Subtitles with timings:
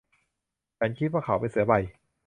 [0.77, 1.73] ฉันคิดว่าเขาเป็นเสือใบ